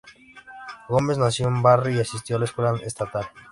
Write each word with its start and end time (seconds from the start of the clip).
Gómez 0.89 1.19
nació 1.19 1.47
en 1.47 1.61
Barry 1.61 1.97
y 1.97 1.99
asistió 1.99 2.37
a 2.37 2.39
la 2.39 2.45
escuela 2.45 2.75
estatal. 2.83 3.27